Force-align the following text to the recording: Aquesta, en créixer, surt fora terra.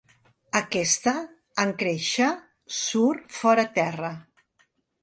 Aquesta, 0.59 1.13
en 1.65 1.75
créixer, 1.83 2.33
surt 2.79 3.31
fora 3.43 3.71
terra. 3.79 4.13